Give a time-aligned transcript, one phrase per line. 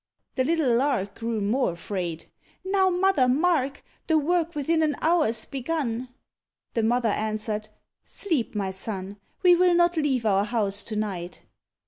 [0.33, 2.25] The little Lark Grew more afraid.
[2.65, 6.09] "Now, mother, mark, The work within an hour's begun."
[6.73, 7.69] The mother answered
[8.03, 11.43] "Sleep, my son; We will not leave our house to night."